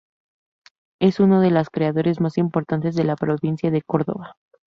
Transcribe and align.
Es 0.99 1.19
uno 1.19 1.41
de 1.41 1.51
los 1.51 1.69
creadores 1.69 2.19
más 2.21 2.39
importantes 2.39 2.95
de 2.95 3.03
la 3.03 3.15
provincia 3.15 3.69
de 3.69 3.83
Córdoba. 3.83 4.35